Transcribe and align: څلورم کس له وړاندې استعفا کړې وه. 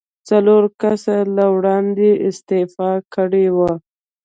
څلورم 0.27 0.73
کس 0.81 1.03
له 1.37 1.45
وړاندې 1.55 2.09
استعفا 2.27 2.91
کړې 3.13 3.45
وه. 3.57 3.73